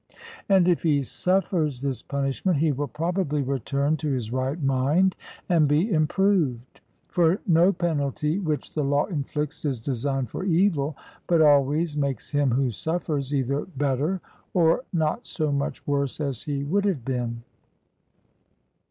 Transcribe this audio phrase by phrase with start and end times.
[0.49, 5.15] And if he suffers this punishment he will probably return to his right mind
[5.47, 11.39] and be improved; for no penalty which the law inflicts is designed for evil, but
[11.43, 14.21] always makes him who suffers either better
[14.55, 17.43] or not so much worse as he would have been.